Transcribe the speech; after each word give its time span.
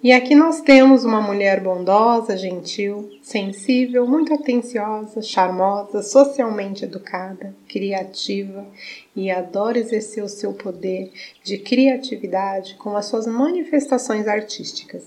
E 0.00 0.12
aqui 0.12 0.32
nós 0.32 0.60
temos 0.60 1.04
uma 1.04 1.20
mulher 1.20 1.60
bondosa, 1.60 2.36
gentil, 2.36 3.10
sensível, 3.20 4.06
muito 4.06 4.32
atenciosa, 4.32 5.20
charmosa, 5.20 6.04
socialmente 6.04 6.84
educada, 6.84 7.52
criativa 7.68 8.64
e 9.16 9.28
adora 9.28 9.76
exercer 9.76 10.22
o 10.22 10.28
seu 10.28 10.52
poder 10.52 11.10
de 11.42 11.58
criatividade 11.58 12.76
com 12.76 12.96
as 12.96 13.06
suas 13.06 13.26
manifestações 13.26 14.28
artísticas. 14.28 15.02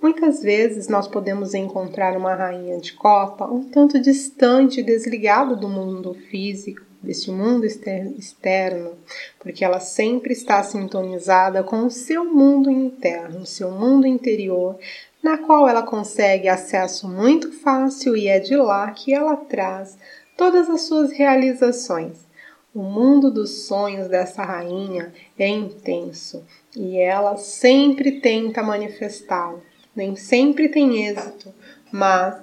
Muitas 0.00 0.40
vezes 0.40 0.86
nós 0.86 1.08
podemos 1.08 1.52
encontrar 1.52 2.16
uma 2.16 2.32
rainha 2.32 2.78
de 2.78 2.92
copa 2.92 3.46
um 3.46 3.64
tanto 3.64 4.00
distante 4.00 4.78
e 4.78 4.84
desligada 4.84 5.56
do 5.56 5.68
mundo 5.68 6.14
físico, 6.30 6.82
deste 7.02 7.30
mundo 7.30 7.64
externo, 7.64 8.92
porque 9.38 9.64
ela 9.64 9.80
sempre 9.80 10.32
está 10.32 10.62
sintonizada 10.62 11.62
com 11.62 11.84
o 11.84 11.90
seu 11.90 12.24
mundo 12.24 12.70
interno, 12.70 13.40
o 13.40 13.46
seu 13.46 13.70
mundo 13.70 14.06
interior, 14.06 14.78
na 15.22 15.38
qual 15.38 15.68
ela 15.68 15.82
consegue 15.82 16.48
acesso 16.48 17.08
muito 17.08 17.52
fácil 17.52 18.16
e 18.16 18.28
é 18.28 18.38
de 18.38 18.56
lá 18.56 18.90
que 18.90 19.14
ela 19.14 19.36
traz 19.36 19.98
todas 20.36 20.68
as 20.68 20.82
suas 20.82 21.12
realizações. 21.12 22.28
O 22.74 22.82
mundo 22.82 23.30
dos 23.30 23.66
sonhos 23.66 24.08
dessa 24.08 24.44
rainha 24.44 25.12
é 25.38 25.48
intenso 25.48 26.44
e 26.76 26.98
ela 26.98 27.36
sempre 27.36 28.20
tenta 28.20 28.62
manifestá-lo. 28.62 29.62
Nem 29.94 30.14
sempre 30.14 30.68
tem 30.68 31.04
êxito, 31.04 31.52
mas 31.90 32.36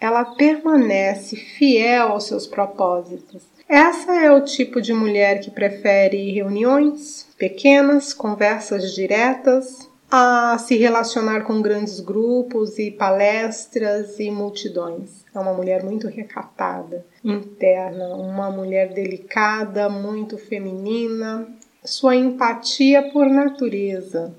ela 0.00 0.24
permanece 0.24 1.36
fiel 1.36 2.08
aos 2.08 2.24
seus 2.24 2.46
propósitos 2.46 3.53
essa 3.68 4.14
é 4.14 4.30
o 4.30 4.44
tipo 4.44 4.80
de 4.80 4.92
mulher 4.92 5.40
que 5.40 5.50
prefere 5.50 6.30
reuniões 6.32 7.26
pequenas, 7.38 8.12
conversas 8.12 8.94
diretas, 8.94 9.88
a 10.10 10.56
se 10.58 10.76
relacionar 10.76 11.42
com 11.42 11.60
grandes 11.60 11.98
grupos 11.98 12.78
e 12.78 12.90
palestras 12.90 14.20
e 14.20 14.30
multidões. 14.30 15.24
É 15.34 15.38
uma 15.38 15.52
mulher 15.52 15.82
muito 15.82 16.06
recatada, 16.06 17.04
interna, 17.24 18.14
uma 18.14 18.50
mulher 18.50 18.92
delicada, 18.92 19.88
muito 19.88 20.38
feminina. 20.38 21.48
Sua 21.84 22.14
empatia 22.14 23.10
por 23.10 23.28
natureza 23.28 24.34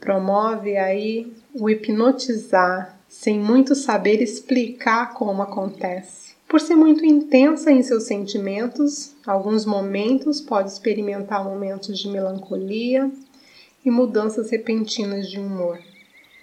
promove 0.00 0.76
aí 0.76 1.32
o 1.54 1.70
hipnotizar 1.70 2.98
sem 3.08 3.38
muito 3.38 3.76
saber 3.76 4.20
explicar 4.20 5.14
como 5.14 5.42
acontece. 5.42 6.31
Por 6.52 6.60
ser 6.60 6.76
muito 6.76 7.02
intensa 7.02 7.72
em 7.72 7.82
seus 7.82 8.02
sentimentos, 8.02 9.16
alguns 9.26 9.64
momentos 9.64 10.38
pode 10.38 10.68
experimentar 10.68 11.42
momentos 11.42 11.98
de 11.98 12.10
melancolia 12.10 13.10
e 13.82 13.90
mudanças 13.90 14.50
repentinas 14.50 15.30
de 15.30 15.40
humor. 15.40 15.78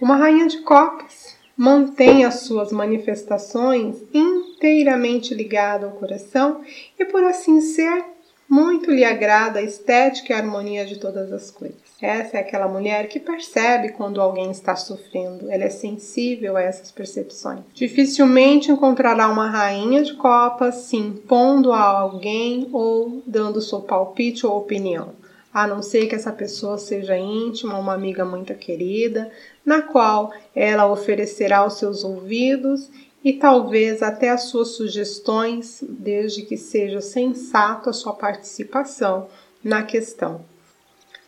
Uma 0.02 0.16
rainha 0.16 0.48
de 0.48 0.62
copas 0.62 1.38
mantém 1.56 2.26
as 2.26 2.40
suas 2.40 2.72
manifestações 2.72 3.98
inteiramente 4.12 5.36
ligada 5.36 5.86
ao 5.86 5.92
coração 5.92 6.62
e, 6.98 7.06
por 7.06 7.24
assim 7.24 7.62
ser, 7.62 8.04
muito 8.50 8.90
lhe 8.90 9.06
agrada 9.06 9.60
a 9.60 9.64
estética 9.64 10.34
e 10.34 10.36
a 10.36 10.40
harmonia 10.40 10.86
de 10.86 10.98
todas 10.98 11.32
as 11.32 11.52
coisas. 11.52 11.78
Essa 12.02 12.38
é 12.38 12.40
aquela 12.40 12.68
mulher 12.68 13.08
que 13.08 13.20
percebe 13.20 13.90
quando 13.90 14.20
alguém 14.20 14.50
está 14.50 14.76
sofrendo, 14.76 15.52
ela 15.52 15.66
é 15.66 15.70
sensível 15.70 16.58
a 16.58 16.62
essas 16.62 16.92
percepções. 16.92 17.60
Dificilmente 17.74 18.72
encontrará 18.72 19.28
uma 19.30 19.50
rainha 19.50 20.02
de 20.02 20.14
copas 20.14 20.76
se 20.76 20.98
impondo 20.98 21.72
a 21.72 21.82
alguém 21.82 22.68
ou 22.72 23.22
dando 23.28 23.62
seu 23.62 23.82
palpite 23.82 24.46
ou 24.46 24.58
opinião, 24.58 25.10
a 25.54 25.68
não 25.68 25.84
ser 25.84 26.08
que 26.08 26.16
essa 26.16 26.32
pessoa 26.32 26.78
seja 26.78 27.18
íntima, 27.18 27.78
uma 27.78 27.94
amiga 27.94 28.24
muito 28.24 28.56
querida, 28.56 29.30
na 29.66 29.82
qual 29.82 30.32
ela 30.56 30.90
oferecerá 30.90 31.66
os 31.66 31.78
seus 31.78 32.04
ouvidos 32.04 32.90
e 33.24 33.34
talvez 33.34 34.02
até 34.02 34.30
as 34.30 34.44
suas 34.44 34.70
sugestões, 34.70 35.84
desde 35.88 36.44
que 36.44 36.56
seja 36.58 37.02
sensato 37.02 37.90
a 37.90 37.94
sua 37.94 38.14
participação 38.14 39.28
na 39.64 39.84
questão. 39.84 40.46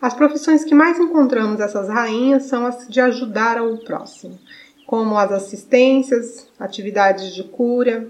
As 0.01 0.13
profissões 0.13 0.63
que 0.63 0.73
mais 0.73 0.97
encontramos 0.99 1.59
essas 1.59 1.89
rainhas 1.89 2.43
são 2.43 2.65
as 2.65 2.87
de 2.87 2.99
ajudar 3.01 3.57
ao 3.57 3.77
próximo, 3.77 4.39
como 4.87 5.17
as 5.17 5.31
assistências, 5.31 6.47
atividades 6.59 7.35
de 7.35 7.43
cura. 7.43 8.07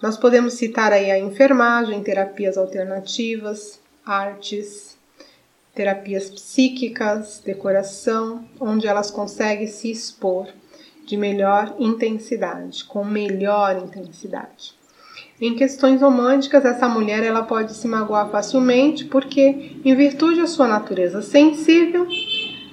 Nós 0.00 0.16
podemos 0.16 0.54
citar 0.54 0.92
aí 0.92 1.10
a 1.10 1.18
enfermagem, 1.18 2.02
terapias 2.02 2.56
alternativas, 2.56 3.80
artes, 4.06 4.96
terapias 5.74 6.30
psíquicas, 6.30 7.42
decoração, 7.44 8.44
onde 8.58 8.86
elas 8.86 9.10
conseguem 9.10 9.66
se 9.66 9.90
expor 9.90 10.48
de 11.10 11.16
melhor 11.16 11.74
intensidade, 11.80 12.84
com 12.84 13.04
melhor 13.04 13.76
intensidade. 13.76 14.78
Em 15.40 15.56
questões 15.56 16.00
românticas, 16.00 16.64
essa 16.64 16.88
mulher 16.88 17.24
ela 17.24 17.42
pode 17.42 17.74
se 17.74 17.88
magoar 17.88 18.30
facilmente 18.30 19.04
porque, 19.06 19.80
em 19.84 19.94
virtude 19.96 20.40
da 20.40 20.46
sua 20.46 20.68
natureza 20.68 21.20
sensível, 21.20 22.06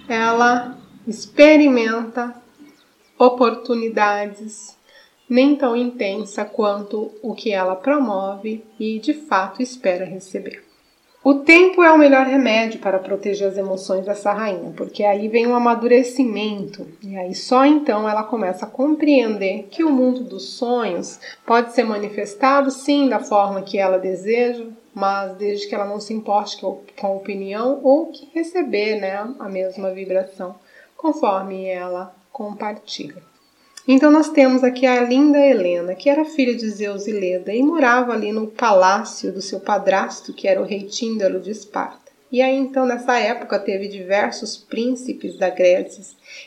ela 0.07 0.77
experimenta 1.07 2.35
oportunidades 3.17 4.77
nem 5.27 5.55
tão 5.55 5.75
intensa 5.75 6.45
quanto 6.45 7.11
o 7.23 7.33
que 7.33 7.51
ela 7.51 7.75
promove 7.75 8.63
e 8.79 8.99
de 8.99 9.15
fato 9.15 9.63
espera 9.63 10.05
receber. 10.05 10.66
O 11.29 11.39
tempo 11.39 11.83
é 11.83 11.91
o 11.91 11.97
melhor 11.97 12.25
remédio 12.25 12.79
para 12.79 12.99
proteger 12.99 13.49
as 13.49 13.57
emoções 13.57 14.05
dessa 14.05 14.31
rainha, 14.31 14.71
porque 14.77 15.03
aí 15.03 15.27
vem 15.27 15.45
o 15.45 15.55
amadurecimento 15.55 16.87
e 17.03 17.17
aí 17.17 17.35
só 17.35 17.65
então 17.65 18.07
ela 18.07 18.23
começa 18.23 18.65
a 18.65 18.69
compreender 18.69 19.67
que 19.69 19.83
o 19.83 19.91
mundo 19.91 20.23
dos 20.23 20.51
sonhos 20.53 21.19
pode 21.45 21.73
ser 21.73 21.83
manifestado 21.83 22.71
sim 22.71 23.09
da 23.09 23.19
forma 23.19 23.61
que 23.61 23.77
ela 23.77 23.99
deseja, 23.99 24.67
mas 24.95 25.35
desde 25.35 25.67
que 25.67 25.75
ela 25.75 25.83
não 25.83 25.99
se 25.99 26.13
importe 26.13 26.61
com 26.61 26.79
a 27.01 27.09
opinião 27.09 27.81
ou 27.83 28.05
que 28.09 28.31
receber 28.33 28.95
né, 28.95 29.17
a 29.37 29.49
mesma 29.49 29.91
vibração, 29.91 30.55
conforme 30.95 31.65
ela 31.65 32.15
compartilha. 32.31 33.21
Então 33.87 34.11
nós 34.11 34.29
temos 34.29 34.65
aqui 34.65 34.85
a 34.85 35.01
linda 35.01 35.39
Helena, 35.39 35.95
que 35.95 36.09
era 36.09 36.25
filha 36.25 36.53
de 36.53 36.69
Zeus 36.69 37.07
e 37.07 37.13
Leda 37.13 37.53
e 37.53 37.63
morava 37.63 38.11
ali 38.11 38.33
no 38.33 38.47
palácio 38.47 39.31
do 39.31 39.41
seu 39.41 39.61
padrasto, 39.61 40.33
que 40.33 40.45
era 40.45 40.61
o 40.61 40.65
rei 40.65 40.83
Tíndaro 40.83 41.39
de 41.39 41.51
Esparta. 41.51 42.11
E 42.29 42.41
aí 42.41 42.57
então 42.57 42.85
nessa 42.85 43.17
época 43.17 43.57
teve 43.57 43.87
diversos 43.87 44.57
príncipes 44.57 45.37
da 45.37 45.49
Grécia 45.49 46.03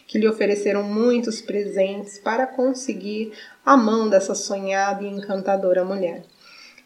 que 0.06 0.18
lhe 0.18 0.28
ofereceram 0.28 0.82
muitos 0.82 1.40
presentes 1.40 2.18
para 2.18 2.46
conseguir 2.46 3.32
a 3.64 3.74
mão 3.74 4.10
dessa 4.10 4.34
sonhada 4.34 5.02
e 5.02 5.08
encantadora 5.08 5.82
mulher. 5.82 6.22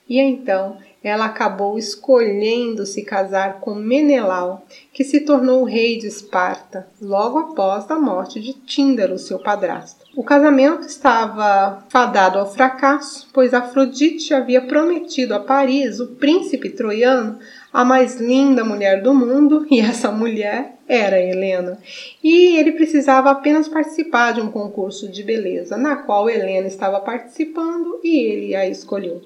E 0.08 0.20
então 0.20 0.78
ela 1.04 1.26
acabou 1.26 1.78
escolhendo 1.78 2.86
se 2.86 3.02
casar 3.02 3.60
com 3.60 3.74
Menelau, 3.74 4.64
que 4.90 5.04
se 5.04 5.20
tornou 5.20 5.62
rei 5.62 5.98
de 5.98 6.06
Esparta, 6.06 6.88
logo 6.98 7.38
após 7.38 7.90
a 7.90 7.98
morte 7.98 8.40
de 8.40 8.54
Tíndaro, 8.54 9.18
seu 9.18 9.38
padrasto. 9.38 10.06
O 10.16 10.24
casamento 10.24 10.86
estava 10.86 11.84
fadado 11.90 12.38
ao 12.38 12.50
fracasso, 12.50 13.28
pois 13.34 13.52
Afrodite 13.52 14.32
havia 14.32 14.62
prometido 14.62 15.34
a 15.34 15.40
Paris, 15.40 16.00
o 16.00 16.06
príncipe 16.06 16.70
troiano, 16.70 17.38
a 17.70 17.84
mais 17.84 18.18
linda 18.18 18.64
mulher 18.64 19.02
do 19.02 19.12
mundo, 19.12 19.66
e 19.70 19.80
essa 19.80 20.10
mulher 20.10 20.76
era 20.88 21.20
Helena. 21.20 21.78
E 22.22 22.56
ele 22.56 22.72
precisava 22.72 23.30
apenas 23.30 23.68
participar 23.68 24.32
de 24.32 24.40
um 24.40 24.50
concurso 24.50 25.06
de 25.06 25.22
beleza, 25.22 25.76
na 25.76 25.96
qual 25.96 26.30
Helena 26.30 26.66
estava 26.66 26.98
participando 27.00 28.00
e 28.02 28.16
ele 28.20 28.54
a 28.54 28.66
escolheu. 28.66 29.20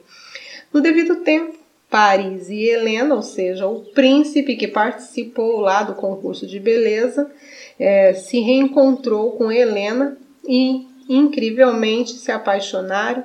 No 0.72 0.80
devido 0.80 1.16
tempo, 1.16 1.67
Paris 1.90 2.50
e 2.50 2.64
Helena, 2.64 3.14
ou 3.14 3.22
seja, 3.22 3.66
o 3.66 3.80
príncipe 3.80 4.56
que 4.56 4.68
participou 4.68 5.60
lá 5.60 5.82
do 5.82 5.94
concurso 5.94 6.46
de 6.46 6.60
beleza, 6.60 7.30
é, 7.78 8.12
se 8.12 8.40
reencontrou 8.40 9.32
com 9.32 9.50
Helena 9.50 10.16
e 10.46 10.86
incrivelmente 11.08 12.12
se 12.12 12.30
apaixonaram 12.30 13.24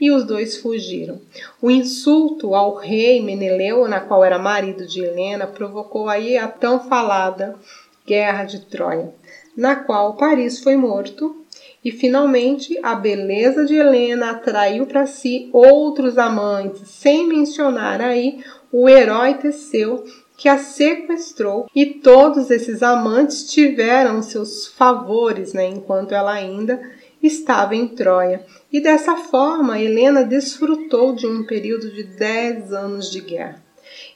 e 0.00 0.10
os 0.10 0.24
dois 0.24 0.56
fugiram. 0.56 1.20
O 1.62 1.70
insulto 1.70 2.54
ao 2.54 2.74
rei 2.74 3.22
Meneleu, 3.22 3.86
na 3.86 4.00
qual 4.00 4.24
era 4.24 4.38
marido 4.38 4.86
de 4.86 5.00
Helena, 5.00 5.46
provocou 5.46 6.08
aí 6.08 6.36
a 6.36 6.48
tão 6.48 6.80
falada 6.88 7.54
Guerra 8.04 8.44
de 8.44 8.60
Troia, 8.66 9.14
na 9.56 9.76
qual 9.76 10.16
Paris 10.16 10.58
foi 10.58 10.74
morto 10.74 11.39
e 11.84 11.90
finalmente 11.90 12.78
a 12.82 12.94
beleza 12.94 13.64
de 13.64 13.74
Helena 13.74 14.30
atraiu 14.30 14.86
para 14.86 15.06
si 15.06 15.48
outros 15.52 16.18
amantes, 16.18 16.88
sem 16.88 17.26
mencionar 17.26 18.00
aí 18.00 18.44
o 18.72 18.88
herói 18.88 19.34
Teseu 19.34 20.04
que 20.36 20.48
a 20.48 20.56
sequestrou 20.56 21.66
e 21.74 21.84
todos 21.84 22.50
esses 22.50 22.82
amantes 22.82 23.50
tiveram 23.50 24.22
seus 24.22 24.66
favores, 24.68 25.52
né, 25.52 25.66
enquanto 25.68 26.12
ela 26.12 26.32
ainda 26.32 26.80
estava 27.22 27.76
em 27.76 27.86
Troia. 27.88 28.44
E 28.72 28.80
dessa 28.80 29.16
forma, 29.16 29.78
Helena 29.78 30.24
desfrutou 30.24 31.14
de 31.14 31.26
um 31.26 31.44
período 31.44 31.90
de 31.90 32.04
10 32.04 32.72
anos 32.72 33.10
de 33.10 33.20
guerra. 33.20 33.62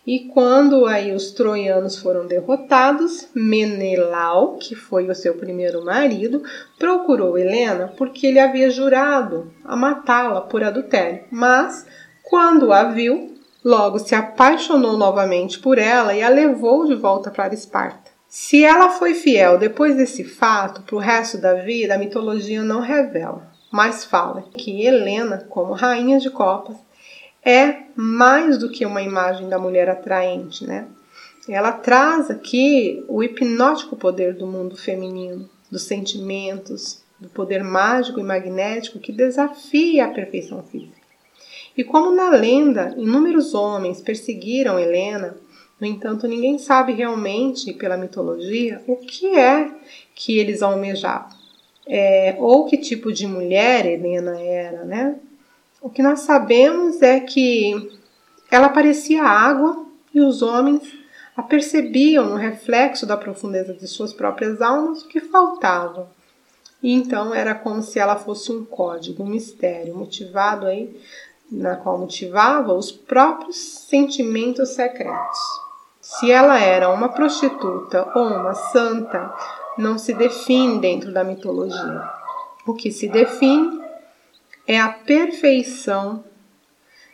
E 0.06 0.28
quando 0.28 0.84
aí 0.84 1.12
os 1.12 1.30
troianos 1.30 1.96
foram 1.96 2.26
derrotados, 2.26 3.28
Menelau, 3.34 4.56
que 4.58 4.74
foi 4.74 5.08
o 5.08 5.14
seu 5.14 5.34
primeiro 5.34 5.82
marido, 5.82 6.42
procurou 6.78 7.38
Helena 7.38 7.90
porque 7.96 8.26
ele 8.26 8.38
havia 8.38 8.68
jurado 8.68 9.50
a 9.64 9.74
matá-la 9.74 10.42
por 10.42 10.62
adultério. 10.62 11.24
Mas, 11.30 11.86
quando 12.22 12.70
a 12.70 12.84
viu, 12.84 13.34
logo 13.64 13.98
se 13.98 14.14
apaixonou 14.14 14.98
novamente 14.98 15.58
por 15.58 15.78
ela 15.78 16.14
e 16.14 16.22
a 16.22 16.28
levou 16.28 16.84
de 16.84 16.94
volta 16.94 17.30
para 17.30 17.54
Esparta. 17.54 18.12
Se 18.28 18.62
ela 18.62 18.90
foi 18.90 19.14
fiel 19.14 19.56
depois 19.58 19.96
desse 19.96 20.22
fato 20.22 20.82
para 20.82 20.96
o 20.96 20.98
resto 20.98 21.38
da 21.38 21.54
vida, 21.54 21.94
a 21.94 21.98
mitologia 21.98 22.62
não 22.62 22.80
revela, 22.80 23.48
mas 23.70 24.04
fala 24.04 24.42
que 24.52 24.84
Helena, 24.84 25.46
como 25.48 25.72
rainha 25.72 26.18
de 26.18 26.28
copas, 26.28 26.76
é 27.44 27.82
mais 27.94 28.58
do 28.58 28.70
que 28.70 28.86
uma 28.86 29.02
imagem 29.02 29.48
da 29.48 29.58
mulher 29.58 29.88
atraente, 29.88 30.66
né? 30.66 30.86
Ela 31.48 31.72
traz 31.72 32.30
aqui 32.30 33.04
o 33.06 33.22
hipnótico 33.22 33.96
poder 33.96 34.34
do 34.34 34.46
mundo 34.46 34.76
feminino, 34.76 35.48
dos 35.70 35.82
sentimentos, 35.82 37.02
do 37.20 37.28
poder 37.28 37.62
mágico 37.62 38.18
e 38.18 38.22
magnético 38.22 38.98
que 38.98 39.12
desafia 39.12 40.06
a 40.06 40.10
perfeição 40.10 40.62
física. 40.62 41.04
E 41.76 41.84
como 41.84 42.10
na 42.12 42.30
lenda 42.30 42.94
inúmeros 42.96 43.52
homens 43.52 44.00
perseguiram 44.00 44.78
Helena, 44.78 45.36
no 45.80 45.86
entanto, 45.86 46.28
ninguém 46.28 46.58
sabe 46.58 46.92
realmente, 46.92 47.72
pela 47.72 47.96
mitologia, 47.96 48.80
o 48.86 48.96
que 48.96 49.36
é 49.36 49.70
que 50.14 50.38
eles 50.38 50.62
almejavam. 50.62 51.36
É, 51.86 52.36
ou 52.38 52.64
que 52.64 52.78
tipo 52.78 53.12
de 53.12 53.26
mulher 53.26 53.84
Helena 53.84 54.40
era, 54.40 54.84
né? 54.84 55.16
O 55.84 55.90
que 55.90 56.02
nós 56.02 56.20
sabemos 56.20 57.02
é 57.02 57.20
que 57.20 57.92
ela 58.50 58.70
parecia 58.70 59.22
água 59.22 59.84
e 60.14 60.20
os 60.22 60.40
homens 60.40 60.80
percebiam 61.46 62.24
no 62.24 62.36
reflexo 62.36 63.04
da 63.04 63.18
profundeza 63.18 63.74
de 63.74 63.86
suas 63.86 64.10
próprias 64.10 64.62
almas 64.62 65.02
o 65.02 65.08
que 65.08 65.20
faltava. 65.20 66.08
E 66.82 66.90
então 66.90 67.34
era 67.34 67.54
como 67.54 67.82
se 67.82 67.98
ela 67.98 68.16
fosse 68.16 68.50
um 68.50 68.64
código, 68.64 69.24
um 69.24 69.26
mistério, 69.26 69.94
motivado 69.94 70.64
aí, 70.64 70.98
na 71.52 71.76
qual 71.76 71.98
motivava 71.98 72.72
os 72.72 72.90
próprios 72.90 73.56
sentimentos 73.56 74.70
secretos. 74.70 75.38
Se 76.00 76.30
ela 76.30 76.58
era 76.58 76.88
uma 76.88 77.10
prostituta 77.10 78.10
ou 78.14 78.26
uma 78.26 78.54
santa, 78.54 79.34
não 79.76 79.98
se 79.98 80.14
define 80.14 80.78
dentro 80.78 81.12
da 81.12 81.22
mitologia. 81.22 82.10
O 82.66 82.72
que 82.72 82.90
se 82.90 83.06
define 83.06 83.83
é 84.66 84.80
a 84.80 84.88
perfeição 84.88 86.24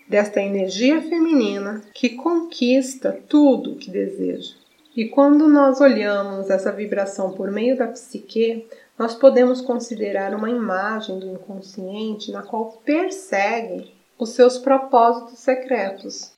desta 0.09 0.41
energia 0.41 1.01
feminina 1.03 1.83
que 1.95 2.11
conquista 2.11 3.19
tudo 3.29 3.73
o 3.73 3.77
que 3.77 3.91
deseja. 3.91 4.55
E 4.97 5.09
quando 5.09 5.49
nós 5.49 5.81
olhamos 5.81 6.51
essa 6.51 6.73
vibração 6.73 7.33
por 7.33 7.51
meio 7.51 7.77
da 7.77 7.87
psique, 7.87 8.67
nós 8.99 9.15
podemos 9.15 9.61
considerar 9.61 10.35
uma 10.35 10.51
imagem 10.51 11.19
do 11.19 11.31
inconsciente 11.31 12.33
na 12.33 12.43
qual 12.43 12.81
persegue 12.85 13.95
os 14.19 14.31
seus 14.31 14.59
propósitos 14.59 15.39
secretos. 15.39 16.33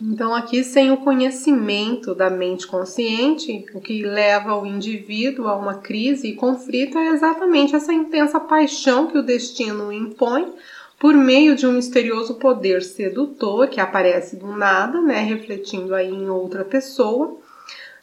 Então, 0.00 0.32
aqui, 0.32 0.62
sem 0.62 0.92
o 0.92 0.98
conhecimento 0.98 2.14
da 2.14 2.30
mente 2.30 2.68
consciente, 2.68 3.66
o 3.74 3.80
que 3.80 4.02
leva 4.04 4.54
o 4.54 4.64
indivíduo 4.64 5.48
a 5.48 5.56
uma 5.56 5.74
crise 5.74 6.28
e 6.28 6.36
conflito 6.36 6.96
é 6.96 7.08
exatamente 7.08 7.74
essa 7.74 7.92
intensa 7.92 8.38
paixão 8.38 9.08
que 9.08 9.18
o 9.18 9.24
destino 9.24 9.92
impõe 9.92 10.54
por 11.00 11.14
meio 11.14 11.56
de 11.56 11.66
um 11.66 11.72
misterioso 11.72 12.34
poder 12.36 12.82
sedutor 12.82 13.68
que 13.68 13.80
aparece 13.80 14.36
do 14.36 14.46
nada, 14.48 15.00
né, 15.00 15.20
refletindo 15.20 15.92
aí 15.94 16.12
em 16.12 16.28
outra 16.28 16.64
pessoa. 16.64 17.36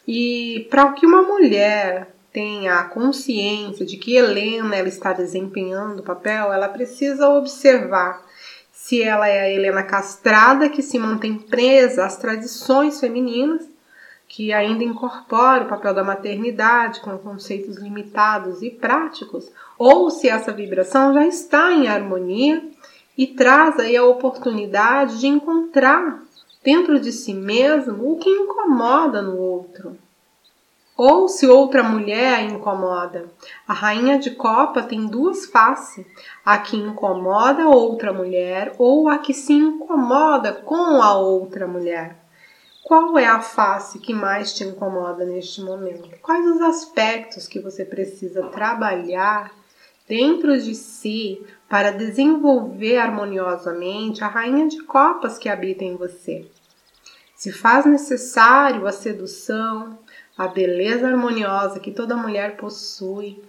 E 0.06 0.66
para 0.70 0.92
que 0.92 1.06
uma 1.06 1.22
mulher 1.22 2.14
tenha 2.30 2.74
a 2.74 2.84
consciência 2.84 3.86
de 3.86 3.96
que 3.96 4.14
Helena 4.14 4.76
ela 4.76 4.88
está 4.88 5.14
desempenhando 5.14 6.00
o 6.00 6.02
papel, 6.02 6.52
ela 6.52 6.68
precisa 6.68 7.30
observar 7.30 8.25
se 8.86 9.02
ela 9.02 9.26
é 9.26 9.40
a 9.40 9.50
Helena 9.50 9.82
castrada 9.82 10.68
que 10.68 10.80
se 10.80 10.96
mantém 10.96 11.36
presa 11.36 12.06
às 12.06 12.16
tradições 12.18 13.00
femininas, 13.00 13.68
que 14.28 14.52
ainda 14.52 14.84
incorpora 14.84 15.64
o 15.64 15.68
papel 15.68 15.92
da 15.92 16.04
maternidade 16.04 17.00
com 17.00 17.18
conceitos 17.18 17.78
limitados 17.78 18.62
e 18.62 18.70
práticos, 18.70 19.50
ou 19.76 20.08
se 20.08 20.28
essa 20.28 20.52
vibração 20.52 21.12
já 21.12 21.26
está 21.26 21.72
em 21.72 21.88
harmonia 21.88 22.62
e 23.18 23.26
traz 23.26 23.76
aí 23.80 23.96
a 23.96 24.04
oportunidade 24.04 25.18
de 25.18 25.26
encontrar 25.26 26.22
dentro 26.62 27.00
de 27.00 27.10
si 27.10 27.34
mesmo 27.34 28.12
o 28.12 28.18
que 28.18 28.30
incomoda 28.30 29.20
no 29.20 29.36
outro 29.36 29.98
ou 30.96 31.28
se 31.28 31.46
outra 31.46 31.82
mulher 31.82 32.34
a 32.34 32.42
incomoda. 32.42 33.26
A 33.68 33.74
rainha 33.74 34.18
de 34.18 34.30
copa 34.30 34.82
tem 34.82 35.06
duas 35.06 35.46
faces: 35.46 36.06
a 36.44 36.56
que 36.58 36.76
incomoda 36.76 37.68
outra 37.68 38.12
mulher 38.12 38.74
ou 38.78 39.08
a 39.08 39.18
que 39.18 39.34
se 39.34 39.52
incomoda 39.52 40.52
com 40.52 41.02
a 41.02 41.16
outra 41.16 41.66
mulher. 41.66 42.16
Qual 42.82 43.18
é 43.18 43.26
a 43.26 43.40
face 43.40 43.98
que 43.98 44.14
mais 44.14 44.54
te 44.54 44.62
incomoda 44.62 45.24
neste 45.24 45.60
momento? 45.60 46.08
Quais 46.22 46.46
os 46.46 46.60
aspectos 46.60 47.48
que 47.48 47.58
você 47.58 47.84
precisa 47.84 48.44
trabalhar 48.44 49.52
dentro 50.08 50.56
de 50.60 50.72
si 50.72 51.44
para 51.68 51.90
desenvolver 51.90 52.98
harmoniosamente 52.98 54.22
a 54.22 54.28
rainha 54.28 54.68
de 54.68 54.84
copas 54.84 55.36
que 55.36 55.48
habita 55.48 55.82
em 55.82 55.96
você? 55.96 56.48
Se 57.34 57.52
faz 57.52 57.84
necessário 57.84 58.86
a 58.86 58.92
sedução, 58.92 59.98
a 60.36 60.46
beleza 60.46 61.08
harmoniosa 61.08 61.80
que 61.80 61.90
toda 61.90 62.16
mulher 62.16 62.56
possui, 62.56 63.42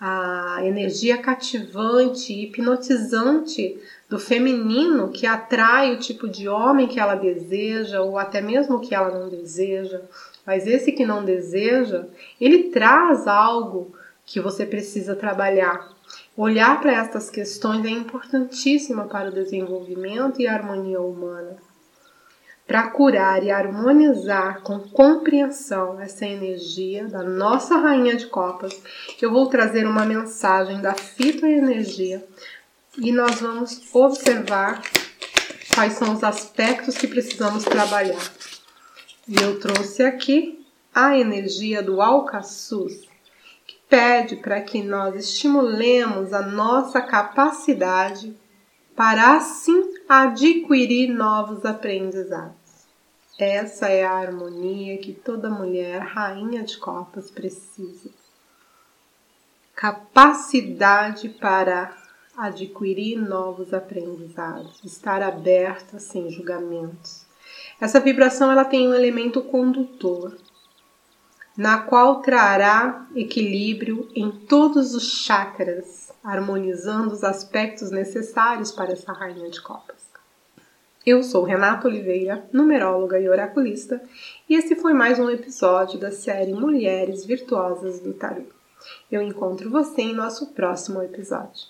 a 0.00 0.60
energia 0.64 1.18
cativante 1.18 2.32
e 2.32 2.44
hipnotizante 2.44 3.78
do 4.08 4.18
feminino 4.18 5.10
que 5.10 5.26
atrai 5.26 5.92
o 5.92 5.98
tipo 5.98 6.26
de 6.26 6.48
homem 6.48 6.88
que 6.88 6.98
ela 6.98 7.14
deseja 7.14 8.00
ou 8.00 8.18
até 8.18 8.40
mesmo 8.40 8.80
que 8.80 8.94
ela 8.94 9.10
não 9.10 9.28
deseja. 9.28 10.00
Mas 10.46 10.66
esse 10.66 10.92
que 10.92 11.04
não 11.04 11.22
deseja, 11.22 12.06
ele 12.40 12.70
traz 12.70 13.26
algo 13.26 13.94
que 14.24 14.40
você 14.40 14.64
precisa 14.64 15.14
trabalhar. 15.14 15.90
Olhar 16.34 16.80
para 16.80 16.92
estas 16.92 17.28
questões 17.28 17.84
é 17.84 17.90
importantíssimo 17.90 19.06
para 19.06 19.28
o 19.28 19.34
desenvolvimento 19.34 20.40
e 20.40 20.46
a 20.46 20.54
harmonia 20.54 21.00
humana 21.00 21.58
para 22.70 22.88
curar 22.88 23.42
e 23.42 23.50
harmonizar 23.50 24.62
com 24.62 24.78
compreensão 24.78 26.00
essa 26.00 26.24
energia 26.24 27.08
da 27.08 27.20
nossa 27.20 27.76
rainha 27.76 28.14
de 28.14 28.28
copas, 28.28 28.80
eu 29.20 29.32
vou 29.32 29.48
trazer 29.48 29.84
uma 29.88 30.06
mensagem 30.06 30.80
da 30.80 30.94
fitoenergia 30.94 32.24
e 32.96 33.10
nós 33.10 33.40
vamos 33.40 33.92
observar 33.92 34.82
quais 35.74 35.94
são 35.94 36.12
os 36.12 36.22
aspectos 36.22 36.96
que 36.96 37.08
precisamos 37.08 37.64
trabalhar. 37.64 38.22
E 39.26 39.34
eu 39.42 39.58
trouxe 39.58 40.04
aqui 40.04 40.64
a 40.94 41.18
energia 41.18 41.82
do 41.82 42.00
alcaçuz, 42.00 43.00
que 43.66 43.78
pede 43.88 44.36
para 44.36 44.60
que 44.60 44.80
nós 44.80 45.16
estimulemos 45.16 46.32
a 46.32 46.42
nossa 46.42 47.02
capacidade 47.02 48.32
para 48.94 49.34
assim 49.34 49.92
adquirir 50.08 51.08
novos 51.08 51.64
aprendizados. 51.64 52.59
Essa 53.42 53.88
é 53.88 54.04
a 54.04 54.12
harmonia 54.12 54.98
que 54.98 55.14
toda 55.14 55.48
mulher 55.48 56.02
rainha 56.02 56.62
de 56.62 56.76
copas 56.76 57.30
precisa. 57.30 58.10
Capacidade 59.74 61.30
para 61.30 61.96
adquirir 62.36 63.16
novos 63.16 63.72
aprendizados, 63.72 64.84
estar 64.84 65.22
aberta 65.22 65.98
sem 65.98 66.28
julgamentos. 66.30 67.24
Essa 67.80 67.98
vibração 67.98 68.52
ela 68.52 68.66
tem 68.66 68.86
um 68.86 68.94
elemento 68.94 69.40
condutor, 69.40 70.36
na 71.56 71.78
qual 71.78 72.20
trará 72.20 73.06
equilíbrio 73.16 74.06
em 74.14 74.30
todos 74.30 74.94
os 74.94 75.24
chakras, 75.24 76.12
harmonizando 76.22 77.14
os 77.14 77.24
aspectos 77.24 77.90
necessários 77.90 78.70
para 78.70 78.92
essa 78.92 79.14
rainha 79.14 79.48
de 79.48 79.62
copas. 79.62 79.99
Eu 81.10 81.24
sou 81.24 81.42
Renata 81.42 81.88
Oliveira, 81.88 82.44
numeróloga 82.52 83.18
e 83.18 83.28
oraculista, 83.28 84.00
e 84.48 84.54
esse 84.54 84.76
foi 84.76 84.92
mais 84.92 85.18
um 85.18 85.28
episódio 85.28 85.98
da 85.98 86.12
série 86.12 86.52
Mulheres 86.52 87.26
Virtuosas 87.26 87.98
do 87.98 88.12
Tarot. 88.12 88.46
Eu 89.10 89.20
encontro 89.20 89.68
você 89.68 90.02
em 90.02 90.14
nosso 90.14 90.52
próximo 90.52 91.02
episódio. 91.02 91.66